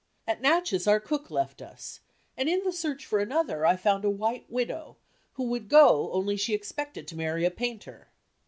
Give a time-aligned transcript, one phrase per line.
[0.25, 1.99] At Natchez our cook left us
[2.35, 4.97] and in the search for another I found a white widow
[5.33, 8.07] who would go, only she expected to marry a painter.